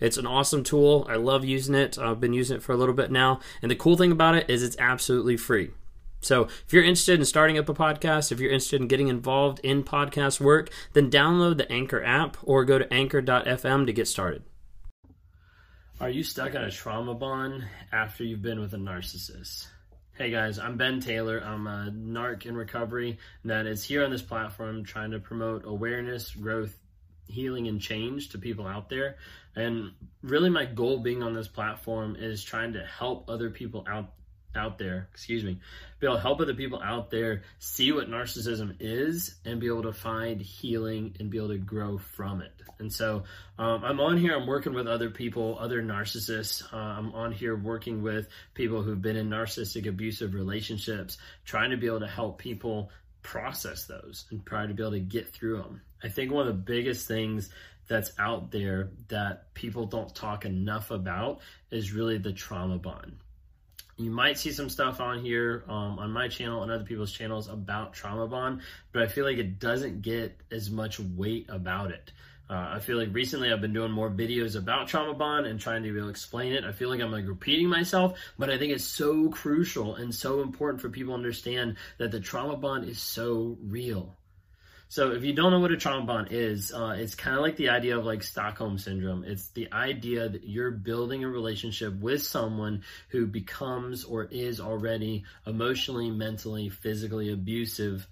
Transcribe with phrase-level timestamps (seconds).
[0.00, 1.06] It's an awesome tool.
[1.08, 1.98] I love using it.
[1.98, 3.40] I've been using it for a little bit now.
[3.62, 5.70] And the cool thing about it is it's absolutely free.
[6.22, 9.60] So if you're interested in starting up a podcast, if you're interested in getting involved
[9.60, 14.42] in podcast work, then download the Anchor app or go to anchor.fm to get started.
[16.00, 19.66] Are you stuck on a trauma bond after you've been with a narcissist?
[20.14, 21.42] Hey guys, I'm Ben Taylor.
[21.42, 26.30] I'm a narc in recovery that is here on this platform trying to promote awareness,
[26.30, 26.78] growth,
[27.30, 29.16] healing and change to people out there.
[29.56, 34.12] And really my goal being on this platform is trying to help other people out
[34.54, 35.60] out there, excuse me,
[36.00, 39.82] be able to help other people out there see what narcissism is and be able
[39.82, 42.52] to find healing and be able to grow from it.
[42.78, 43.24] And so
[43.58, 46.62] um, I'm on here, I'm working with other people, other narcissists.
[46.72, 51.76] Uh, I'm on here working with people who've been in narcissistic abusive relationships, trying to
[51.76, 52.90] be able to help people
[53.22, 55.82] process those and try to be able to get through them.
[56.02, 57.50] I think one of the biggest things
[57.88, 61.40] that's out there that people don't talk enough about
[61.70, 63.16] is really the trauma bond.
[63.96, 67.48] You might see some stuff on here um, on my channel and other people's channels
[67.48, 68.62] about trauma bond,
[68.92, 72.12] but I feel like it doesn't get as much weight about it.
[72.50, 75.84] Uh, I feel like recently I've been doing more videos about trauma bond and trying
[75.84, 76.64] to be able to explain it.
[76.64, 80.42] I feel like I'm like repeating myself, but I think it's so crucial and so
[80.42, 84.16] important for people to understand that the trauma bond is so real.
[84.88, 87.54] So if you don't know what a trauma bond is, uh, it's kind of like
[87.54, 89.22] the idea of like Stockholm syndrome.
[89.22, 95.22] It's the idea that you're building a relationship with someone who becomes or is already
[95.46, 98.08] emotionally, mentally, physically abusive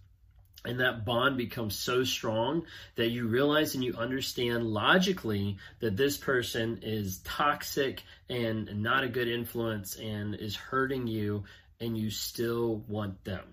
[0.65, 2.65] and that bond becomes so strong
[2.97, 9.09] that you realize and you understand logically that this person is toxic and not a
[9.09, 11.45] good influence and is hurting you
[11.81, 13.45] and you still want them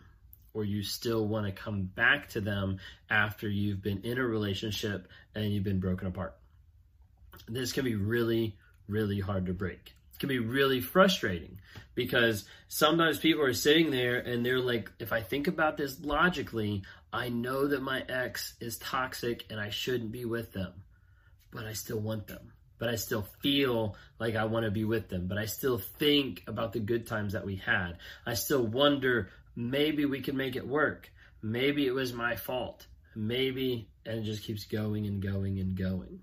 [0.54, 2.80] or you still want to come back to them
[3.10, 6.36] after you've been in a relationship and you've been broken apart.
[7.48, 8.56] This can be really,
[8.88, 11.60] really hard to break can be really frustrating
[11.94, 16.84] because sometimes people are sitting there and they're like, if I think about this logically,
[17.12, 20.74] I know that my ex is toxic and I shouldn't be with them,
[21.52, 22.52] but I still want them.
[22.78, 25.28] But I still feel like I want to be with them.
[25.28, 28.00] But I still think about the good times that we had.
[28.26, 31.10] I still wonder maybe we can make it work.
[31.42, 32.86] Maybe it was my fault.
[33.16, 36.20] Maybe, and it just keeps going and going and going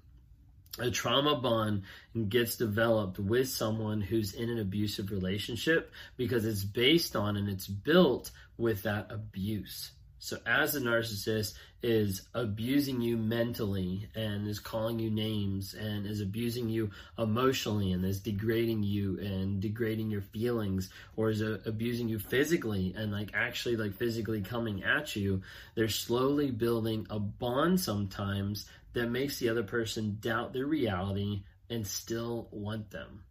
[0.79, 1.83] a trauma bond
[2.29, 7.67] gets developed with someone who's in an abusive relationship because it's based on and it's
[7.67, 9.91] built with that abuse.
[10.25, 16.21] So as a narcissist is abusing you mentally and is calling you names and is
[16.21, 22.09] abusing you emotionally and is degrading you and degrading your feelings or is uh, abusing
[22.09, 25.43] you physically and like actually like physically coming at you,
[25.75, 31.85] they're slowly building a bond sometimes that makes the other person doubt their reality and
[31.85, 33.25] still want them.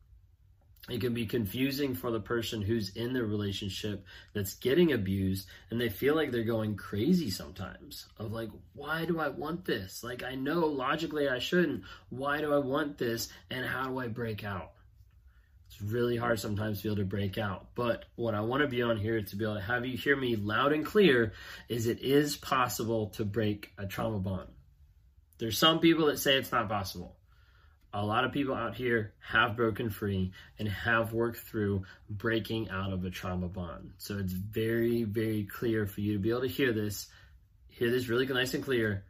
[0.89, 4.03] It can be confusing for the person who's in the relationship
[4.33, 9.19] that's getting abused and they feel like they're going crazy sometimes of like, why do
[9.19, 10.03] I want this?
[10.03, 11.83] Like, I know logically I shouldn't.
[12.09, 13.29] Why do I want this?
[13.51, 14.71] And how do I break out?
[15.67, 17.67] It's really hard sometimes to be able to break out.
[17.75, 20.15] But what I want to be on here to be able to have you hear
[20.15, 21.33] me loud and clear
[21.69, 24.49] is it is possible to break a trauma bond.
[25.37, 27.15] There's some people that say it's not possible.
[27.93, 32.93] A lot of people out here have broken free and have worked through breaking out
[32.93, 33.91] of a trauma bond.
[33.97, 37.07] So it's very, very clear for you to be able to hear this,
[37.67, 39.03] hear this really nice and clear.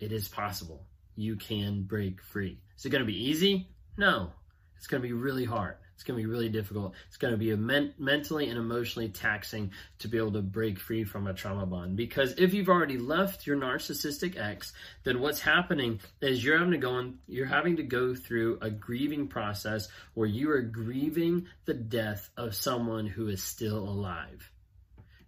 [0.00, 0.84] It is possible.
[1.14, 2.60] You can break free.
[2.76, 3.68] Is it going to be easy?
[3.96, 4.32] No.
[4.76, 5.76] It's going to be really hard.
[5.96, 6.92] It's going to be really difficult.
[7.08, 11.04] It's going to be men- mentally and emotionally taxing to be able to break free
[11.04, 11.96] from a trauma bond.
[11.96, 16.78] Because if you've already left your narcissistic ex, then what's happening is you're having to
[16.78, 21.72] go and you're having to go through a grieving process where you are grieving the
[21.72, 24.50] death of someone who is still alive.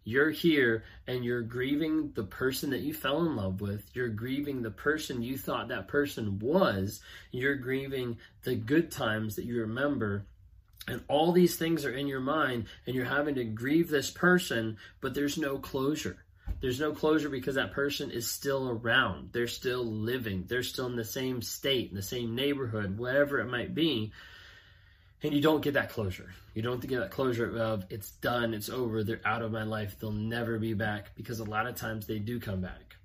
[0.05, 3.85] You're here and you're grieving the person that you fell in love with.
[3.95, 7.01] You're grieving the person you thought that person was.
[7.31, 10.27] You're grieving the good times that you remember
[10.89, 14.79] and all these things are in your mind and you're having to grieve this person,
[15.01, 16.17] but there's no closure.
[16.61, 19.31] There's no closure because that person is still around.
[19.33, 20.47] They're still living.
[20.49, 24.13] They're still in the same state, in the same neighborhood, whatever it might be.
[25.23, 26.33] and you don't get that closure.
[26.55, 29.99] You don't get that closure of it's done, it's over, they're out of my life,
[29.99, 32.97] they'll never be back because a lot of times they do come back.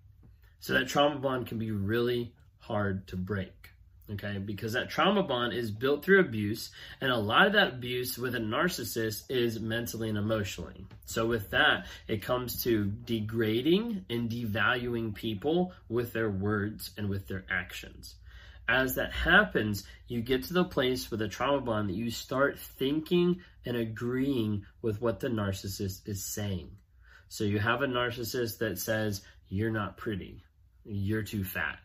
[0.60, 3.70] So that trauma bond can be really hard to break.
[4.12, 8.18] Okay, because that trauma bond is built through abuse, and a lot of that abuse
[8.18, 10.86] with a narcissist is mentally and emotionally.
[11.06, 17.28] So, with that, it comes to degrading and devaluing people with their words and with
[17.28, 18.16] their actions
[18.68, 22.60] as that happens, you get to the place with a trauma bond that you start
[22.60, 26.72] thinking and agreeing with what the narcissist is saying.
[27.28, 30.44] So you have a narcissist that says, You're not pretty,
[30.86, 31.80] you're too fat.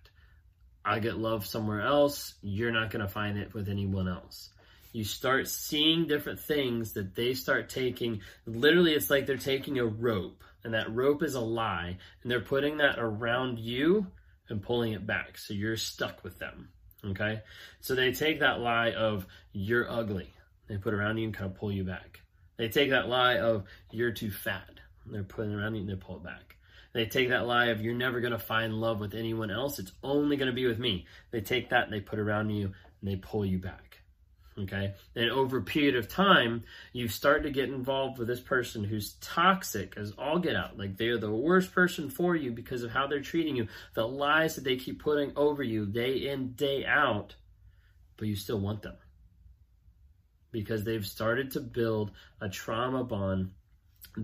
[0.89, 4.49] I get love somewhere else, you're not going to find it with anyone else.
[4.93, 8.23] You start seeing different things that they start taking.
[8.47, 12.41] Literally, it's like they're taking a rope, and that rope is a lie, and they're
[12.41, 14.07] putting that around you
[14.49, 15.37] and pulling it back.
[15.37, 16.71] So you're stuck with them.
[17.05, 17.43] Okay?
[17.81, 20.33] So they take that lie of you're ugly.
[20.69, 22.21] They put around you and kind of pull you back.
[22.57, 24.81] They take that lie of you're too fat.
[25.07, 26.57] They're putting around you and they pull it back.
[26.99, 29.79] They take that lie of you're never going to find love with anyone else.
[29.79, 31.07] It's only going to be with me.
[31.31, 34.01] They take that and they put around you and they pull you back.
[34.59, 34.95] Okay.
[35.15, 39.13] And over a period of time, you start to get involved with this person who's
[39.21, 40.77] toxic as all get out.
[40.77, 44.57] Like they're the worst person for you because of how they're treating you, the lies
[44.57, 47.37] that they keep putting over you day in, day out,
[48.17, 48.97] but you still want them.
[50.51, 52.11] Because they've started to build
[52.41, 53.53] a trauma bond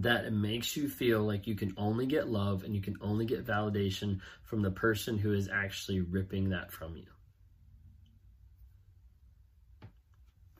[0.02, 3.46] that makes you feel like you can only get love and you can only get
[3.46, 7.06] validation from the person who is actually ripping that from you.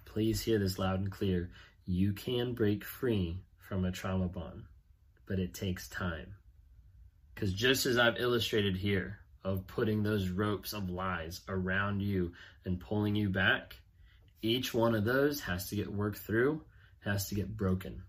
[0.05, 1.51] Please hear this loud and clear.
[1.87, 4.65] You can break free from a trauma bond,
[5.27, 6.35] but it takes time.
[7.35, 12.33] Because just as I've illustrated here, of putting those ropes of lies around you
[12.65, 13.77] and pulling you back,
[14.41, 16.63] each one of those has to get worked through,
[17.01, 18.03] has to get broken.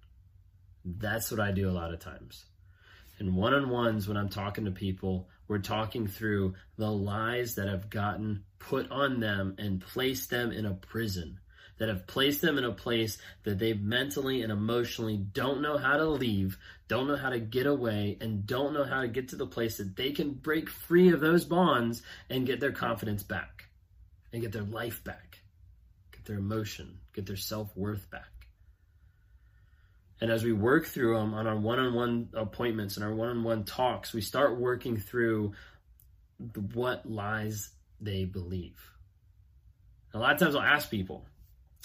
[0.86, 2.46] That's what I do a lot of times.
[3.20, 7.68] In one on ones, when I'm talking to people, we're talking through the lies that
[7.68, 11.40] have gotten put on them and placed them in a prison
[11.78, 15.98] that have placed them in a place that they mentally and emotionally don't know how
[15.98, 16.58] to leave,
[16.88, 19.78] don't know how to get away, and don't know how to get to the place
[19.78, 23.66] that they can break free of those bonds and get their confidence back
[24.32, 25.40] and get their life back,
[26.12, 28.35] get their emotion, get their self worth back.
[30.22, 33.30] And as we work through them on our one on one appointments and our one
[33.30, 35.54] on one talks, we start working through
[36.74, 38.80] what lies they believe.
[40.14, 41.26] A lot of times I'll ask people,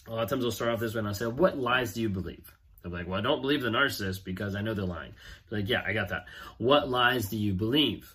[0.06, 2.02] a lot of times I'll start off this way and I'll say, What lies do
[2.02, 2.52] you believe?
[2.82, 5.12] They're like, Well, I don't believe the narcissist because I know they're lying.
[5.48, 6.26] They're like, Yeah, I got that.
[6.58, 8.14] What lies do you believe?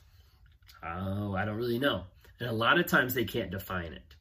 [0.82, 2.04] Oh, I don't really know.
[2.40, 4.16] And a lot of times they can't define it.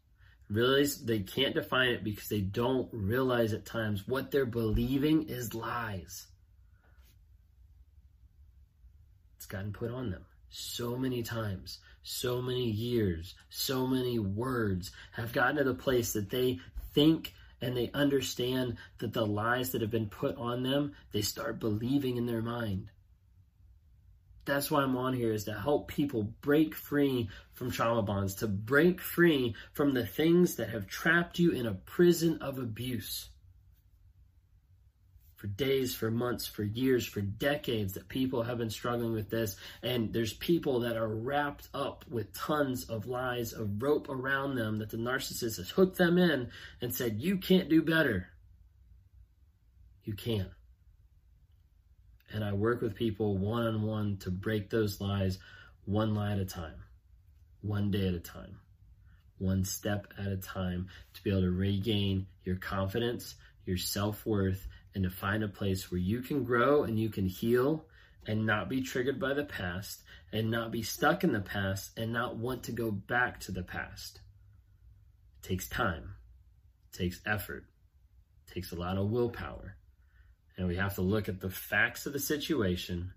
[0.50, 5.54] Really, they can't define it because they don't realize at times what they're believing is
[5.54, 6.26] lies.
[9.36, 15.32] It's gotten put on them so many times, so many years, so many words have
[15.32, 16.60] gotten to the place that they
[16.92, 21.58] think and they understand that the lies that have been put on them, they start
[21.58, 22.88] believing in their mind.
[24.44, 28.46] That's why I'm on here is to help people break free from trauma bonds, to
[28.46, 33.30] break free from the things that have trapped you in a prison of abuse
[35.44, 39.56] for days, for months, for years, for decades that people have been struggling with this.
[39.82, 44.78] And there's people that are wrapped up with tons of lies, of rope around them
[44.78, 46.48] that the narcissist has hooked them in
[46.80, 48.30] and said, You can't do better.
[50.04, 50.46] You can.
[52.34, 55.38] And I work with people one on one to break those lies
[55.84, 56.82] one lie at a time,
[57.60, 58.58] one day at a time,
[59.38, 63.36] one step at a time to be able to regain your confidence,
[63.66, 67.26] your self worth, and to find a place where you can grow and you can
[67.26, 67.84] heal
[68.26, 72.12] and not be triggered by the past and not be stuck in the past and
[72.12, 74.20] not want to go back to the past.
[75.42, 76.14] It takes time,
[76.92, 77.66] it takes effort,
[78.48, 79.76] it takes a lot of willpower.
[80.56, 83.12] And we have to look at the facts of the situation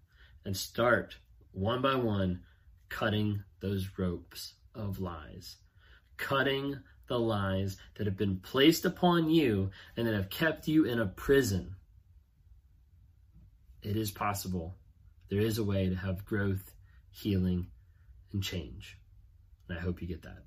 [0.46, 1.18] and start
[1.52, 2.42] one by one
[2.90, 5.58] cutting those ropes of lies,
[6.18, 11.00] cutting the lies that have been placed upon you and that have kept you in
[11.00, 11.76] a prison.
[13.82, 14.76] It is possible.
[15.30, 16.74] There is a way to have growth,
[17.12, 17.68] healing,
[18.32, 18.98] and change.
[19.68, 20.44] And I hope you get that.